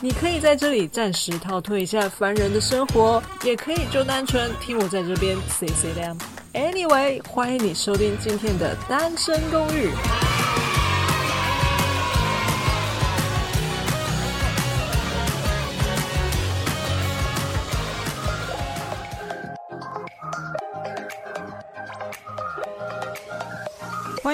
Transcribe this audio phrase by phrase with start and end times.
[0.00, 6.16] 你可以在这里暂时逃脱一下凡人的生活，也可以就单纯听我在这边 say say 亮。
[6.54, 9.90] Anyway，欢迎你收听今天的单身公寓。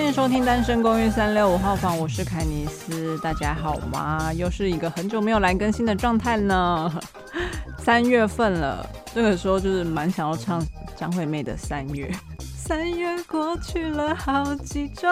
[0.05, 4.31] 欢迎收听《单身公寓三六五号房》，我是凯尼斯，大家好吗？
[4.35, 6.93] 又是一个很久没有来更新的状态呢。
[7.83, 10.63] 三月份了，这个时候就是蛮想要唱
[10.95, 12.13] 张惠妹的《三月》。
[12.55, 15.09] 三月过去了好几周，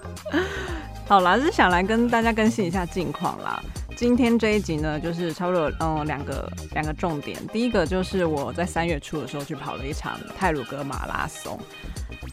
[1.08, 3.62] 好啦，是想来跟大家更新一下近况啦。
[3.96, 7.38] 今天这一集呢，就是差不多嗯两个两个重点。
[7.46, 11.58] 第一个就是我在三月初的时候去跑了一场泰鲁阁马拉松。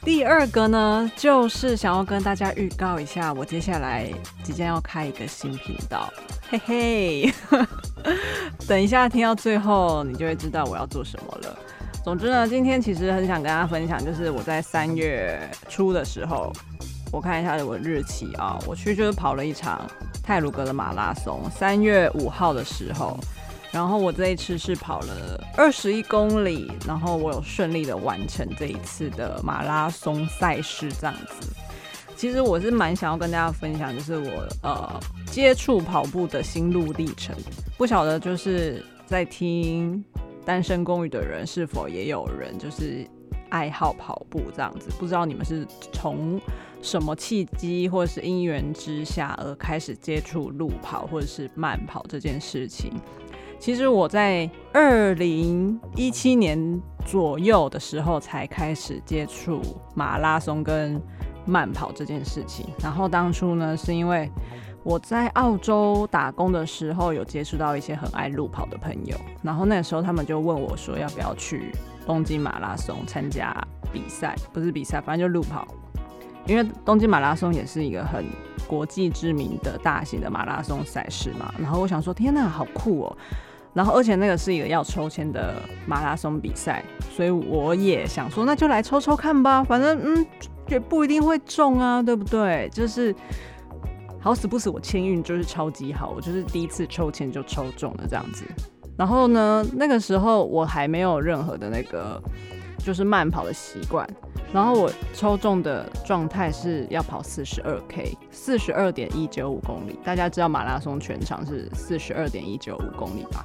[0.03, 4.11] 第二个呢，就是想要跟大家预告一下，我接下来
[4.43, 6.11] 即将要开一个新频道，
[6.49, 7.33] 嘿嘿。
[8.67, 11.57] 等一下听到最后，你就会知道我要做什么了。
[12.03, 16.51] 总之呢，今天其实很想跟大家分享，就是我在三月初的时候，
[17.09, 19.89] 我看一下我的日期啊，我去就是跑了一场
[20.23, 23.19] 泰鲁格的马拉松，三月五号的时候。
[23.71, 31.51] 然后我这一次是跑了二十一公里，然后我有顺利的完成这一次的马拉松赛事，这样子。
[32.15, 37.35] 其实我是蛮想要跟大家分享，就是我呃接触跑步的心路历程。
[37.75, 40.05] 不晓得就是在听
[40.45, 43.03] 单身公寓的人是否也有人就是
[43.49, 44.91] 爱好跑步这样子？
[44.99, 46.39] 不知道你们是从
[46.83, 52.91] 什么契机或者是因缘之下而开始接触路跑或者是慢跑这件事情。
[53.57, 59.61] 其实我在二零一七年左右的时候才开始接触
[59.95, 61.01] 马拉松跟
[61.45, 62.67] 慢跑这件事情。
[62.83, 64.29] 然后当初呢，是因为
[64.83, 71.71] 我在澳洲打工的时候有接触到一些很爱路跑的朋友，然后那时候他们就问我说要不要去
[72.05, 73.55] 东京马拉松参加
[73.93, 75.65] 比赛，不是比赛，反正就路跑。
[76.45, 78.25] 因为东京马拉松也是一个很
[78.67, 81.53] 国际知名的大型的马拉松赛事嘛。
[81.57, 83.17] 然后我想说，天呐，好酷哦！
[83.73, 85.55] 然后，而且那个是一个要抽签的
[85.87, 89.63] 马拉松比赛，所以我也想说，那就来抽抽看吧。
[89.63, 90.25] 反正，嗯，
[90.67, 92.69] 也不一定会中啊，对不对？
[92.71, 93.15] 就是
[94.19, 98.45] 好死不死，我签运就是超级好，我就是第一次抽签就抽中了这样子。
[98.95, 102.21] 然后呢，那个时候我还没有任何的那个
[102.77, 104.07] 就是慢跑的习惯。
[104.53, 109.99] 然后我抽中的状态是要跑四十二 K，四十二点一九五公里。
[110.03, 113.43] 大家知道马拉松全长是四十二点一九五公里吧？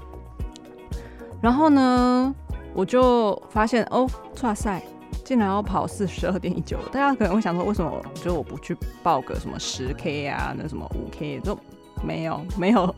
[1.41, 2.35] 然后呢，
[2.75, 4.07] 我就发现哦，
[4.43, 4.83] 哇塞，
[5.25, 6.77] 竟然要跑四十二点一九。
[6.93, 11.59] 大家可能会想说，为什么就我不去报个什么十 K 啊，那什么五 K 都
[12.05, 12.95] 没有没有。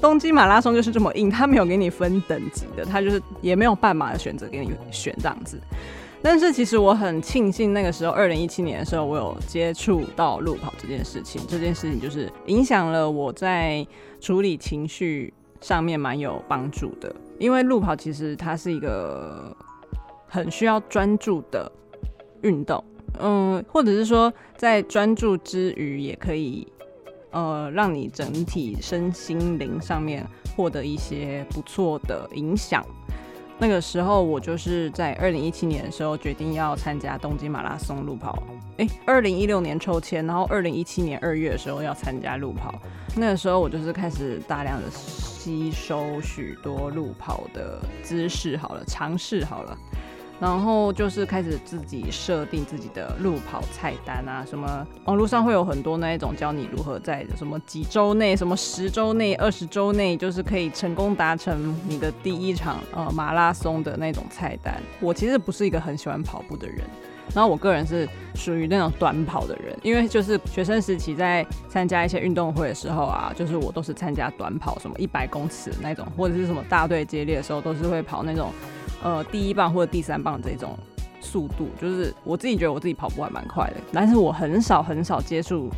[0.00, 5.60] 东京马拉松就是这么硬，他没有给你分等级的，他就是也没有半马的选择给你选这样子。
[6.22, 11.40] 但是其实我很庆幸那个时候，二零一七年的时候，我有接触到路跑这件事情。
[11.46, 13.86] 这件事情就是影响了我在
[14.20, 17.14] 处理情绪上面蛮有帮助的。
[17.38, 19.54] 因为路跑其实它是一个
[20.26, 21.70] 很需要专注的
[22.42, 22.82] 运动，
[23.20, 26.66] 嗯，或者是说在专注之余，也可以
[27.30, 32.84] 呃让你整体身心灵上面获得一些不错的影响。
[33.58, 38.42] 那个时候我就是在二零一七年的时候决定要参加东京马拉松路跑，
[38.76, 42.74] 诶，二零一六年抽签，然后二零一七年二月的时候要参加路跑。
[43.16, 44.88] 那个时候我就是开始大量的。
[45.46, 49.78] 吸收许多路跑的姿势，好了，尝试好了，
[50.38, 64.80] 然后就是开始自己设定自己的路跑菜单啊，什么网络上会有很多那一种教你如何在什么几周内、什么十周内、二十周内，就是可以成功达成你的第一场呃马拉松的那种菜单。
[65.00, 66.80] 我其实不是一个很喜欢跑步的人。
[67.34, 78.52] 然后我个人是属于那种短跑的人，因为就是学生时期在参加一些运动会的时候啊，就是我都是参加短跑，什么一百公尺那种，或者是什么大队接力的时候，都是会跑那种
[79.02, 80.78] 呃第一棒或者第三棒这种
[81.20, 85.70] 速度，就是我自己觉得我自己跑步还蛮快的，但是我很少很少接触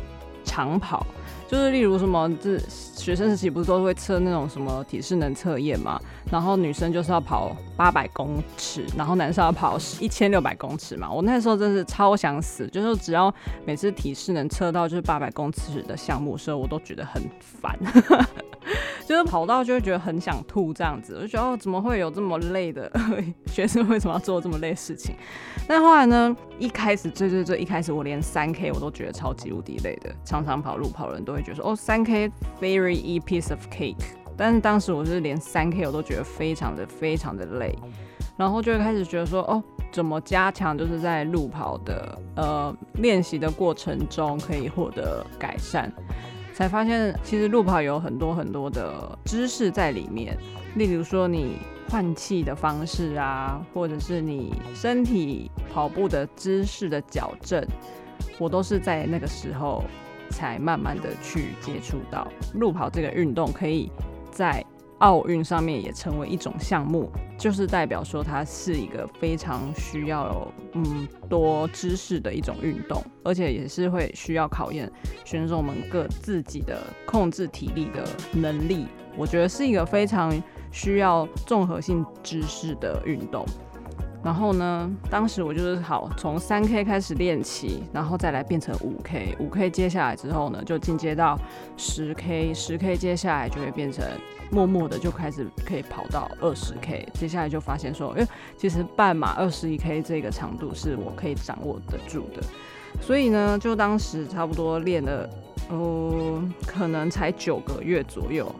[0.43, 1.05] 长跑，
[1.47, 5.99] 就是例如什么，这学生时期不是都会测那种什么体适能测验嘛？
[6.31, 11.11] 然后女生就是要跑八百公尺，然后男生要跑一千六百公尺嘛。
[11.11, 13.33] 我那时候真是超想死，就是只要
[13.65, 17.77] 每次体适能测到就是八百公尺的项目的时候，我都觉得很烦，
[19.05, 21.15] 就是跑到就会觉得很想吐这样子。
[21.15, 22.91] 我就觉得哦，怎么会有这么累的
[23.47, 23.87] 学生？
[23.89, 25.15] 为什么要做这么累的事情？
[25.67, 31.41] 但后来呢，一开始最最最一开始，我连三 K 我都觉得超级无敌累的，常常跑路跑人都会。
[31.41, 32.31] 觉得说哦，三 K
[32.61, 33.95] very easy piece of cake，
[34.37, 37.75] 但是当时我是连三 K 我都觉得非常的非常的累，
[38.37, 45.91] 然后就会开始觉得说哦，怎么加强就是在路跑的呃练习的过程中可以获得改善，
[46.59, 50.37] 才发现其实路跑有很多很多的知识在里面，
[50.75, 51.55] 例如说你
[51.89, 57.65] 换气的方式啊，或者是你身体跑步的姿势的矫正，
[58.37, 59.83] 我都是在那个时候。
[60.31, 63.91] 才慢慢的去接触到路跑这个运动，可以
[64.31, 64.63] 在
[64.99, 74.91] 奥运上面也成为一种项目，就是代表说它是一个非常需要嗯多知识的一种运动，而且也是会需要考验
[75.25, 78.87] 选手们各自己的控制体力的能力。
[79.17, 80.31] 我觉得是一个非常
[80.71, 83.45] 需要综合性知识的运动。
[84.21, 91.39] 然后呢，当时我就是好从三 K 开始练起，然后再来变成五 K，五 K 接下来之后呢，就进阶到
[91.77, 94.05] 十 K，十 K 接下来就会变成
[94.51, 98.27] 默默的就开始可以跑到二十 K，接下来就发现说，哎，
[98.57, 102.43] 其实半马二十一 K 这个长度是我可以掌握得住的，
[103.01, 105.29] 所以呢，就当时差不多练了，
[105.69, 108.53] 呃，可能才九个月左右，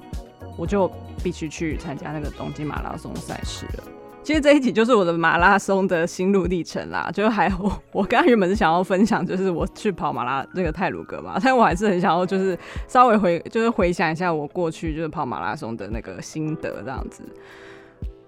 [0.56, 0.90] 我就
[1.22, 3.99] 必须去参加那个东京马拉松赛事了。
[4.30, 12.56] 其实这一集就是我的马拉松的心路历程啦，就还我 我刚刚原本是想要分享，就是我去跑马拉那个泰鲁阁嘛，但我还是很想要就是
[12.88, 17.24] 稍微回就是回想一下我过去就是跑马拉松的那个心得这样子。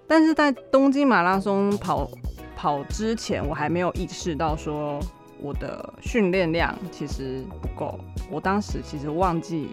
[0.07, 2.09] 但是在东京马拉松跑
[2.55, 4.99] 跑之前，我还没有意识到说
[5.39, 7.99] 我的训练量其实不够，
[8.31, 9.67] 我当时其实忘记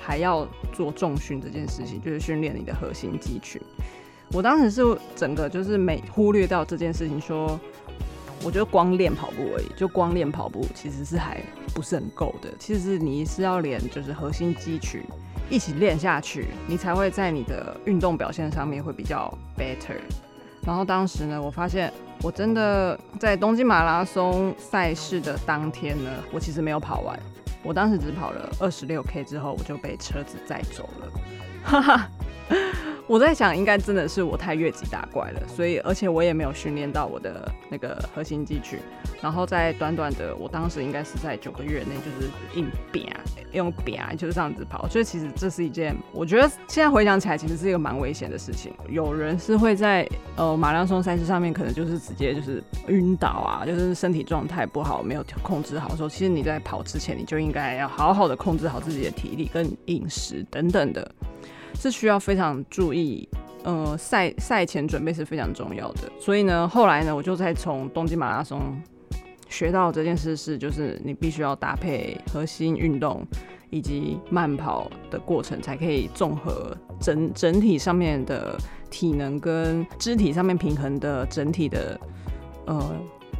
[0.00, 3.60] 还要做重训这件事情，就是训练你的核心肌群。
[4.32, 4.82] 我当时是
[5.14, 7.58] 整个就是没忽略掉这件事情，说
[8.42, 11.40] 我觉得光练跑步而已，就光练跑步其实是还
[11.74, 12.48] 不是很够的。
[12.58, 15.02] 其实是你是要连就是核心肌群
[15.48, 19.96] 一起练下去，你才会在你的运动表现上面会比较 better。
[20.66, 21.92] 然后当时呢，我发现
[22.22, 27.18] 我真的在东京马拉松赛事的当天呢，我其实没有跑完。
[27.62, 31.12] 我当时只跑了二十六 K 之后，我就被车子载走了，
[31.62, 32.10] 哈哈。
[33.06, 38.78] 我在想，应该真的是我太越级打怪了，所以而且我也没有训练到我的那个核心肌群，
[39.20, 43.14] 然后在短短的，我当时应该是在九个月内，就是硬扁，
[43.52, 48.72] 用扁就是这样子跑，所以其实这是一件，我觉得现在回想起来，其实是一个蛮危险的事情。
[48.88, 61.14] 有人是会在呃马拉松赛事上面，可能就是直接就是晕倒啊，就是身体状态不好，没有控制好的时候，其实你在跑之前，你就应该要好好的控制好自己的体力跟饮食等等的。
[61.74, 63.28] 是需要非常注意，
[63.62, 66.10] 呃，赛赛前准备是非常重要的。
[66.20, 68.60] 所以呢，后来呢，我就在从东京马拉松
[69.48, 73.26] 学到这件事是，就是你必须要搭配核心运动
[73.70, 78.56] 以及慢跑的过程，才可以综合整整体上面的
[78.90, 82.00] 体能跟肢体上面平衡的整体的
[82.66, 82.96] 呃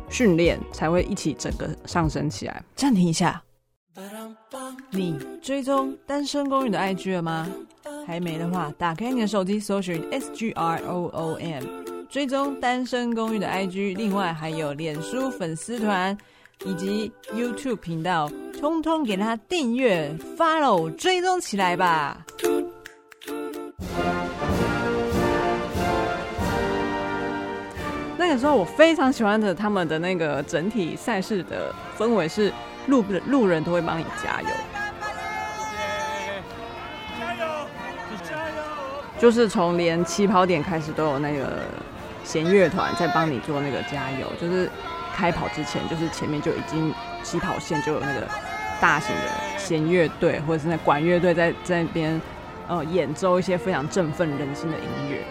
[0.08, 2.62] 训练，才会一起整个上升起来。
[2.74, 3.42] 暂停一下，
[4.90, 7.48] 你追踪单身公寓的 IG 了吗？
[8.06, 11.64] 还没的话，打开你的手机，搜寻 S G R O O M，
[12.08, 16.16] 追踪单身公寓的 IG，另外还有脸书粉丝团
[16.64, 18.30] 以及 YouTube 频道，
[18.60, 22.24] 通通给他订阅、Follow、追踪起来吧。
[28.16, 32.52] 那个时候我非常喜欢的他们的那个整体赛事的氛围是
[32.86, 34.48] 路路人都会帮你加油。
[39.18, 41.62] 就是从连起跑点开始都有那个
[42.24, 44.68] 弦乐团在帮你做那个加油，就是
[45.14, 46.92] 开跑之前，就是前面就已经
[47.22, 48.28] 起跑线就有那个
[48.80, 52.20] 大型的弦乐队或者是那管乐队在在那边
[52.68, 55.24] 呃演奏一些非常振奋人心的音乐。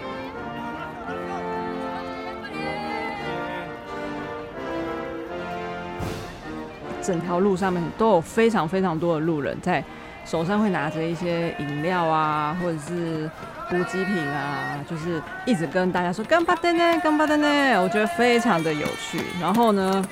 [7.02, 9.84] 整条路上面都有非常非常多的路人在
[10.26, 13.30] 手上会拿着一些饮料啊，或者是。
[13.70, 19.24] 补给品啊，就是一直跟大家说干巴的呢，干巴的呢，我觉得非常的有趣。
[19.42, 20.06] 然后呢，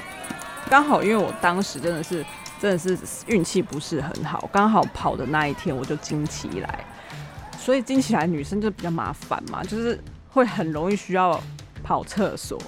[0.67, 2.25] 刚好因为我当时真的是
[2.59, 6.85] 真的是运气不是很好，刚好跑的那一天我就经起来，
[7.59, 9.99] 所以经起来女生就比较麻烦嘛，就是
[10.29, 11.39] 会很容易需要
[11.83, 12.59] 跑厕所。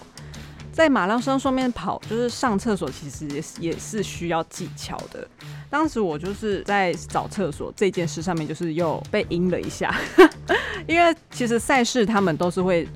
[0.73, 5.25] 在马拉松上面跑，就是上厕所，其实也是也是需要技巧的。
[5.69, 9.95] 当时我就是在找厕所这件事上面，就是又被阴了一下，
[10.87, 12.87] 因为其实赛事他们都是会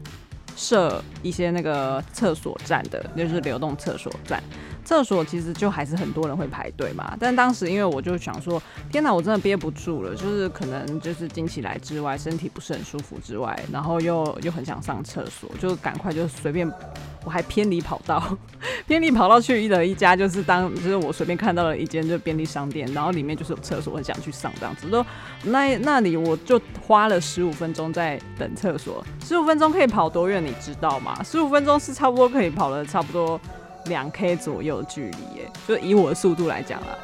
[0.55, 4.41] 设一些那个厕所站的，就是流动厕所站。
[4.88, 16.72] 厕所其实就还是很多人会排队嘛，但当时因为我就想说，天哪，我真的憋不住了，就是可能就是经期来之外，身体不是很舒服之外，然后又又很想上厕所，就赶快就随便，
[17.25, 18.38] 我还偏离跑道，
[18.88, 25.06] 偏离跑道去了一家就是当就是我随便看到了一间就便利商店，然后里面就是有厕所，我很想去上这样子，都
[25.44, 31.22] 那那里我就花了十五分钟在等厕所，十五分钟可以跑多远你知道吗？
[31.25, 33.38] 十五分钟是差不多可以跑了差不多。
[33.88, 36.98] 两 K 左右距离耶，就以我的速度来讲啦，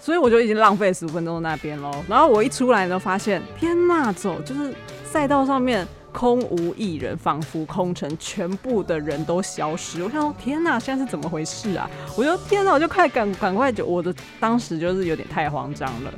[0.00, 1.90] 所以我就已经浪费十五分钟那边喽。
[2.08, 4.74] 然后我一出来呢，发现天呐，走就是
[5.04, 10.02] 赛道上面空无一人，仿佛空城，全部的人都消失。
[10.02, 11.88] 我想说，天呐，现在是怎么回事啊？
[12.16, 16.12] 我就天呐，我就快赶赶快就，我的当时就是有点太慌张了，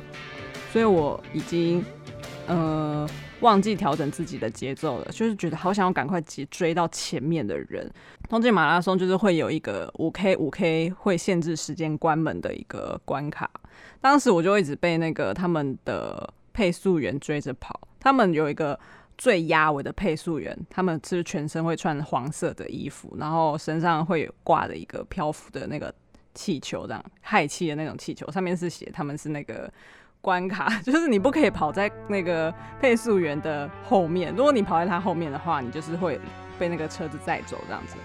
[0.71, 1.83] 所以我已经
[2.47, 3.07] 呃。
[3.43, 7.87] 忘记调整自己的节奏了，就是觉得好想要赶快追追到前面的人。
[8.29, 13.49] 东京马拉松就是会有一个五 K 五 K 会限制时间关门的一个关卡，
[13.99, 17.79] 当时我就一直被那个他们的配速员追着跑。
[17.99, 18.79] 他们有一个
[19.17, 25.93] 最压尾的配速员，他们是全身会穿黄色的衣服，然后身上会挂着一个漂浮的那个
[26.33, 29.71] 气球，这样氦气的那种气球，上面是写他们是那个。
[30.23, 36.17] 关卡 就是你不可以跑在那个配速员的后面，如果你跑在他后面的话，你就是会
[36.57, 37.95] 被那个车子载走这样子。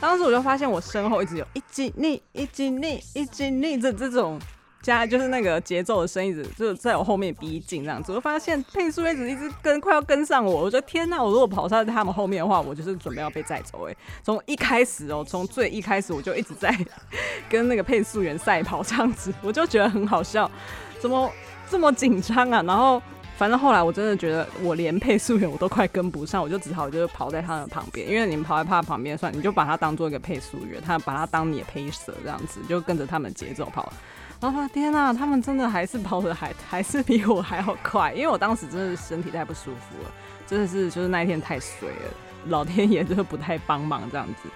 [0.00, 4.40] 当时我就发现我身后一直有一激逆、一激逆、一激逆这这种
[4.82, 8.12] 加就是那个节奏的声音，一直就在我后面逼近这样子。
[8.12, 11.22] 我发现配速一直一直跟快要跟上我，我觉得天哪！
[11.22, 13.96] 我如果跑在他们后面的话，我就是准备要被载走哎。
[14.24, 16.76] 从一开始哦，从最一开始我就一直在
[17.48, 20.50] 跟那个配速员赛跑这样子，我就觉得很好笑，
[20.98, 21.30] 怎么？
[21.70, 22.62] 这么紧张啊！
[22.62, 23.00] 然后
[23.36, 33.92] 反正后来我真的觉得我连配速员我都快跟不上，我就只好就是跑在他的旁边，因为你们跑在他旁边算，你就把他当做一个配速员，他把他当你的配色这样子，就跟着他们节奏跑。
[34.40, 40.10] 然后天哪，他们真的还是跑的还还是比我还要快，因为我当时真的身体太不舒服了，
[40.46, 42.10] 真的是就是那一天太水了，
[42.46, 44.48] 老天爷就是不太帮忙这样子。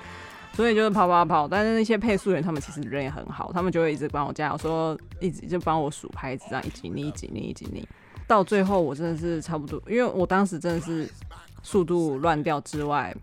[0.55, 7.89] 所以就是跑跑跑，但是那些配速员他们其实人也很好，他们就会一直帮我加油，说一直就帮我数拍子，这样一级你一级你一级你，
[8.27, 11.09] 到最后我真的是差不多，因为我当时真的是
[11.63, 13.15] 速度乱掉之外，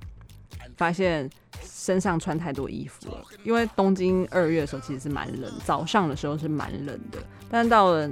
[0.75, 1.29] 发现
[1.63, 7.19] 身上穿太多衣服了，因为东京二月的时候其实是蛮冷，早上的时候是蛮冷的，
[7.49, 8.09] 但到了。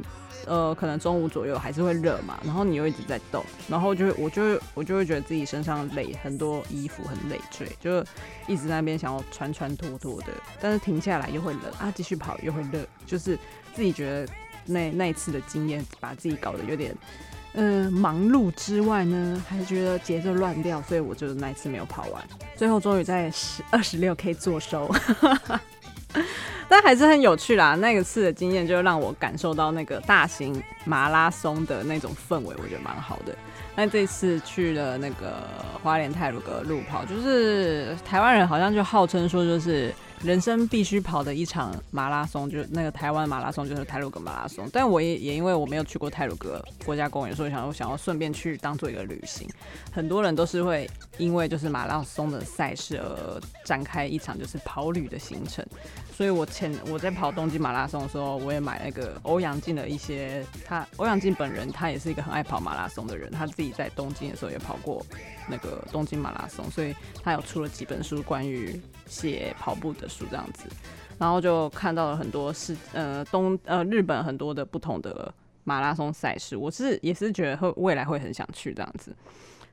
[0.48, 8.02] 呃，可能中午左右还是会热嘛，然后你又一直在动，然后就会我就会我就会觉得自己身上累很多衣服很累赘，就
[8.48, 10.28] 一直在那边想要穿穿脱脱的，
[10.60, 13.38] 但是停下来又会冷啊，继续跑又会热，就是
[13.76, 14.32] 自己觉得
[14.66, 16.96] 那那一次的经验把自己搞得有点
[17.54, 22.24] 呃忙碌之外呢，还是觉得节奏乱掉，所以我就那一次没有跑完，
[22.56, 24.90] 最后终于在十二十六 K 做收。
[26.70, 33.36] 但还是很有趣啦，那个次的经验就让我感受到那个大型马拉松的那种氛围，我觉得蛮好的。
[33.76, 35.48] 那这次去了那个
[35.84, 39.94] 花莲泰鲁格路跑，就是台湾人好像就号称说就是。
[40.24, 44.68] 人生必须跑的一场马拉松，就是那个台湾马拉松，就是泰鲁格马拉松。
[44.74, 49.48] 但我也也因为我没有去过泰鲁格国家公园，所以想我想要顺便去当做一个旅行。
[49.92, 55.64] 很多人都是会因为就是马拉松的赛事而展开一场就是跑旅的行程。
[56.12, 60.44] 所以我前我在跑东京马拉松的时候，我也买了一个欧阳靖的一些。
[60.66, 65.06] 他欧阳靖本人他也是一个很爱跑马拉松的人，他自己在东京的时候也跑过
[65.48, 70.70] 那个东京马拉松，所以他有出了几本书关于写跑步的书这样子。
[71.18, 75.34] 然后就看到了很多是呃东呃日本很多的不同的
[75.64, 79.16] 马拉松赛事，我是也是觉得会未来会很想去这样子，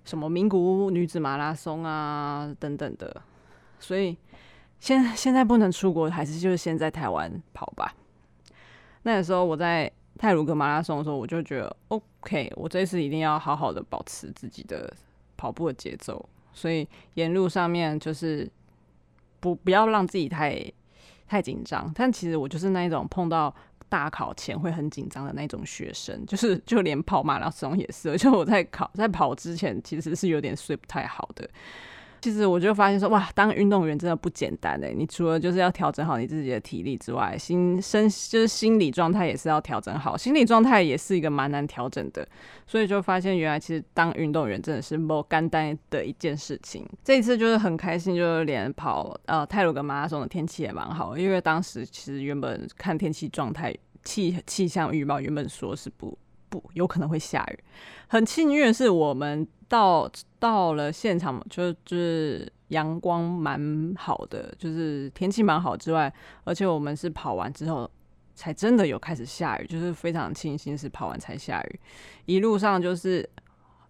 [0.05, 3.23] 什么名古屋女子马拉松啊等等的，
[3.79, 4.17] 所以。
[4.81, 7.95] 现现在不能出国，还是就是先在台湾跑吧。
[9.05, 14.93] 那个时候我在泰鲁格马拉松的时候，我就觉得 OK，我这次一定要好好的保持自己的
[15.39, 18.47] 跑步的节奏，所以沿路上面就是
[19.45, 20.65] 不不要让自己太
[21.27, 21.93] 太紧张。
[21.95, 23.55] 但其实我就是那一种碰到
[23.91, 31.47] 大考前会很紧张的那种学生，就是就连跑马拉松也是，而且我在考在跑之前其实是有点睡不太好的。
[32.25, 34.95] 其实我就发现说，哇，当运动员真的不简单哎！
[34.97, 42.27] 你除了就是要调整好你自己的体力之外，心身就是心理状态也是要调整好，心理状态也是一个蛮难调整的。
[42.67, 46.89] 所以就发现原来其实当运动员真的是不简单的一件事情。
[47.05, 53.77] 这一次就是很开心，就是连跑呃泰鲁格马拉松的天气也蛮好，因为当时其实原本看天气状态。
[54.07, 56.15] 气气象预报原本说是不
[56.75, 57.59] 有可能会下雨，
[58.09, 66.13] 很幸运是我们到到了现场就就是阳光蛮好的，就是天气蛮好之外，
[66.45, 67.91] 而且我们是跑完之后
[68.35, 71.81] 才真的有开始下雨，就是非常庆幸是跑完才下雨。
[72.27, 73.29] 一路上就是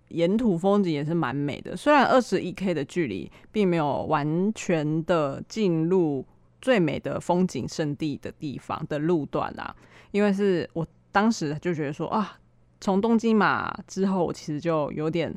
[0.09, 6.25] 沿途风景也是蛮美的，虽然二十一 K 的距离并没有完全的进入
[6.61, 9.75] 最美的风景胜地的地方的路段啊。
[10.13, 12.39] 因为是我当时就觉得说啊，
[12.85, 15.35] 从东京马之后，我其实就有点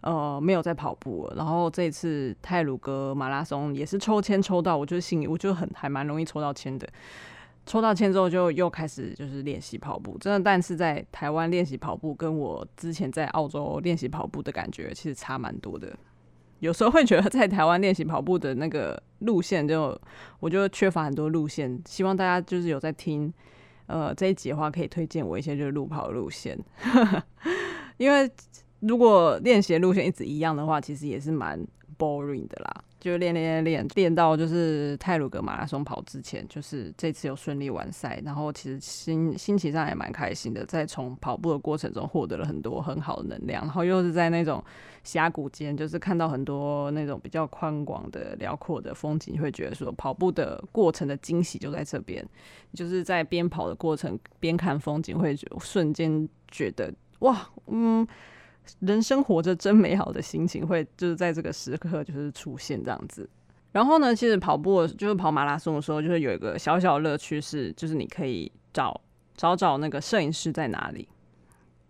[0.00, 1.34] 呃没有在跑步了。
[1.36, 6.88] 然后这次泰鲁阁马拉松也是抽签抽到，我就心里我就很还蛮容易抽到签的。
[7.66, 10.40] 抽到签之后就又开始就是练习跑步，真的。
[10.40, 15.94] 但是在台湾练习跑步，跟我之前在澳洲练习跑步的感觉其实差蛮多的。
[16.60, 20.00] 有时候会觉得在台湾练习跑步的那个路线就
[20.40, 23.30] 我就缺乏很多路线，希望大家就是有在听。
[23.88, 26.56] 呃，这一集的话可以推荐我一些就是路跑路线，
[27.98, 28.30] 因为
[28.80, 31.58] 如果练习路线一直一样的话，其实也是蛮
[31.98, 32.84] boring 的啦。
[33.00, 44.62] 就练练练练练到就是泰鲁格马拉松跑之前，就是这次有顺利完赛，然后其实心心情上也蛮开心的，在从跑步的过程中获得了很多很好的能量，然后又是在那种
[45.04, 52.26] 峡谷间，就是看到很多那种比较宽广的辽阔的风景，会觉得说跑步的过程的惊喜就在这边，
[52.74, 58.06] 就是在边跑的过程边看风景，会瞬间觉得哇，嗯。
[58.80, 63.28] 人生活着真美好的心情会就是在这个时刻就是出现这样子。
[63.70, 68.98] 然后呢，其实跑步就是跑马拉松的时候，就是有一个小小乐趣是，就是你可以找
[69.36, 71.06] 找找那个摄影师在哪里，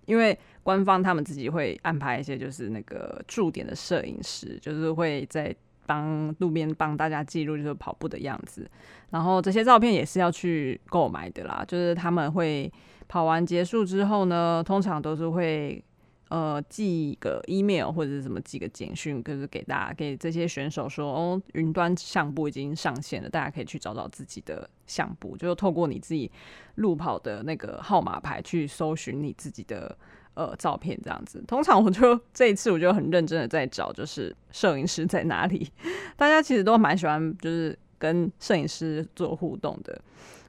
[0.05, 5.55] 因为官方他们自己会安排一些就是那个驻点的摄影师，就是会在
[5.87, 8.69] 帮路边帮大家记录就是跑步的样子。
[9.11, 12.71] 然后这些照片也是要去购买的啦，就是他们会
[13.07, 15.83] 跑完结束之后呢，通常都是会。
[16.29, 26.31] 呃，寄一个 email 或者是什么寄个简讯，就是给大家给这些选手说，哦，云端相簿已经上线了，大家可以去找找自己的相簿，就透过你自己
[26.75, 29.97] 路跑的那个号码牌去搜寻你自己的
[30.35, 31.43] 呃照片，这样子。
[31.49, 35.71] 通常我就这一次我就很认真的在找，就是摄影师在哪里。
[36.17, 39.99] 大家其实都蛮喜欢，就是跟摄影师做互动的。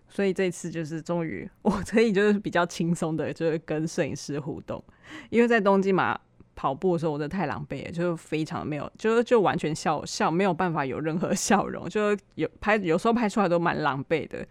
[0.10, 4.84] 所以这次就是终于我可以就是比较轻松的，就是跟摄影师互动，
[5.30, 6.20] 因为在东京嘛
[6.56, 14.46] 跑步的时候，我真的太狼狈了，就非常没有，就就完全笑笑没有办法有任何 笑容，就有拍有时候拍出来都蛮狼狈的。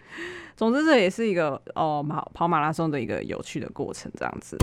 [0.56, 4.56] 总之这也是一个哦跑跑马拉松的一个有趣的过程，这样子。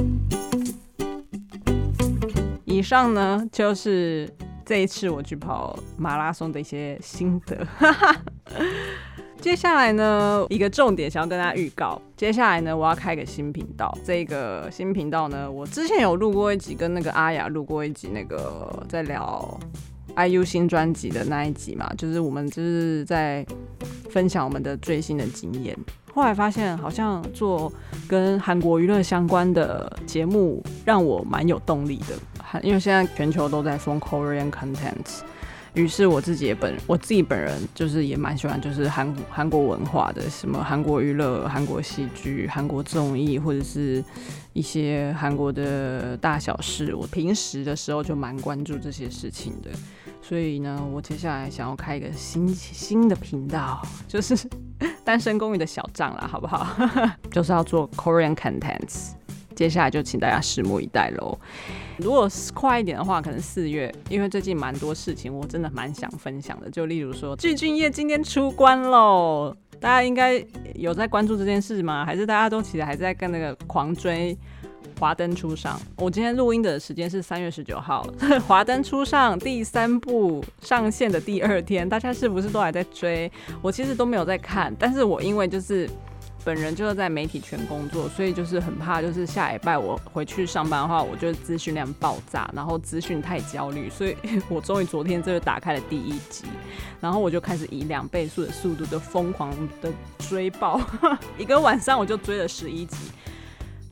[2.63, 4.27] 以上呢就是
[4.65, 7.65] 这一次我去跑马拉松的一些心得。
[9.41, 12.01] 接下来呢，一个重点想要跟大家预告。
[12.17, 13.95] 接下来呢，我要开个新频道。
[14.03, 19.59] 这个新频道呢，我之前有录过一集，跟那个阿雅录过一集，那个在聊
[20.15, 23.45] IU 新专辑的那一集嘛，就是我们就是在
[24.09, 25.77] 分享我们的最新的经验。
[26.11, 27.71] 后来发现，好像做
[28.07, 32.15] 跟韩国娱乐相关的节目，让我蛮有动力的。
[32.63, 35.21] 因为现在全球都在封 Korean content。
[35.75, 44.03] 于是我自己也本我自己本人就是也蛮喜欢就是韩韩国文化的，什么韩国娱乐、韩国戏剧、韩国综艺，或者是
[44.53, 46.95] 一些韩国的大小事。
[46.95, 49.69] 我平时的时候就蛮关注这些事情的，
[50.21, 54.35] 所以呢，我接下来想要开一个新新的频道，就是
[55.03, 56.65] 单身公寓的小账啦，好不好？
[57.31, 59.11] 就是要做 Korean contents。
[59.55, 61.37] 接下来就请大家拭目以待喽。
[61.97, 66.69] 如果快一点的话，可能四月，因为最近蛮多事情，我真的蛮想分享的。
[66.69, 70.43] 就例如说，具俊业今天出关喽，大家应该
[70.75, 72.05] 有在关注这件事吗？
[72.05, 74.37] 还是大家都其实还在跟那个狂追
[74.99, 75.77] 《华灯初上》？
[75.97, 78.05] 我今天录音的时间是三月十九号，
[78.41, 83.31] 《华灯初上》第三部上线的第二天，大家是不是都还在追？
[83.61, 85.89] 我其实都没有在看，但是我因为就是。
[86.45, 94.15] 本人就是在媒体圈工作，所以就是很怕，就是下礼拜我回去上班的话，我就资讯量爆炸，然后资讯太焦虑，所以
[94.47, 96.45] 我终于昨天这就打开了第一集，
[97.01, 100.79] 然后我就开始以两倍速的速度就疯狂的追爆，
[101.39, 102.97] 一个晚上我就追了十一集。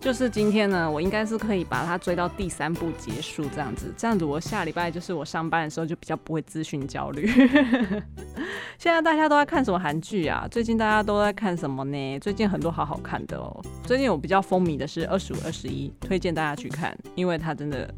[0.03, 7.25] 就是今天呢，我应该是可以把它追到第三部结束，这样子，这样子我下礼拜就是我上班的时候就比较不会资讯焦虑。
[8.77, 10.45] 现在大家都在看什么韩剧啊？
[10.51, 12.19] 最近大家都在看什么呢？
[12.19, 13.63] 最近很多好好看的哦。
[13.85, 17.89] 最近我比较风靡的是《二十五二十一》，推荐大家去看，因为它真的。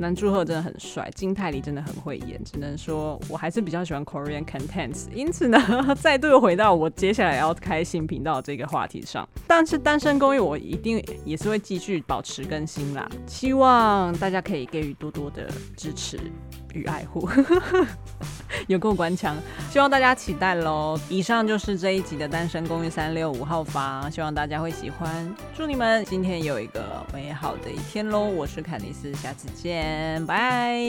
[0.00, 5.10] 南柱赫真的很帅，金泰梨真的很会演，只能说我还是比较喜欢 Korean contents。
[5.14, 5.58] 因此呢，
[6.00, 9.28] 再度回到我接下来要开新频道这个话题上。
[9.46, 16.18] 但是单身公寓我一定也是会继续保持更新啦，希望大家可以给予多多的支持
[16.72, 17.28] 与爱护。
[18.66, 19.36] 有够顽强，
[19.70, 20.98] 希望大家期待喽。
[21.08, 25.34] 以上就是这一集的单身公寓三六五号房，希望大家会喜欢。
[25.56, 28.24] 祝你们今天有一个美好的一天喽！
[28.24, 30.80] 我是凯尼斯，下次见，拜。